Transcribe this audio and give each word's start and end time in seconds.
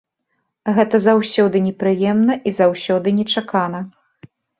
Гэта 0.77 0.99
заўсёды 1.07 1.61
непрыемна 1.65 2.37
і 2.53 2.53
заўсёды 2.61 3.07
нечакана. 3.19 3.83